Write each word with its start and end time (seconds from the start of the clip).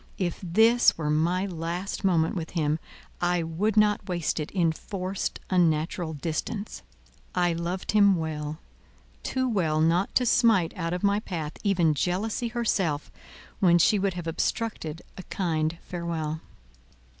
If 0.17 0.39
this 0.41 0.97
were 0.97 1.11
my 1.11 1.45
last 1.45 2.03
moment 2.03 2.35
with 2.35 2.49
him, 2.57 2.79
I 3.21 3.43
would 3.43 3.77
not 3.77 4.09
waste 4.09 4.39
it 4.39 4.49
in 4.49 4.71
forced, 4.71 5.39
unnatural 5.51 6.13
distance. 6.13 6.81
I 7.35 7.53
loved 7.53 7.91
him 7.91 8.15
well—too 8.15 9.47
well 9.47 9.79
not 9.79 10.15
to 10.15 10.25
smite 10.25 10.73
out 10.75 10.93
of 10.93 11.03
my 11.03 11.19
path 11.19 11.53
even 11.63 11.93
Jealousy 11.93 12.47
herself, 12.47 13.11
when 13.59 13.77
she 13.77 13.99
would 13.99 14.15
have 14.15 14.25
obstructed 14.25 15.03
a 15.19 15.23
kind 15.29 15.77
farewell. 15.83 16.41